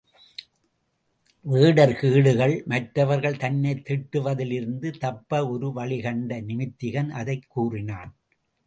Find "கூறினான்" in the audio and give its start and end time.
7.47-8.15